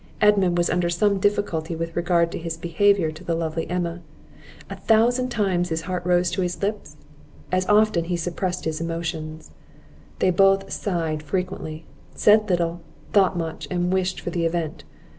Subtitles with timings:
[0.19, 4.01] Edmund was under some difficulty with regard to his behaviour to the lovely Emma;
[4.67, 6.95] a thousand times his heart rose to his lips,
[7.51, 9.51] as often he suppressed his emotions;
[10.17, 11.85] they both sighed frequently,
[12.15, 12.81] said little,
[13.13, 14.83] thought much, and wished for the event.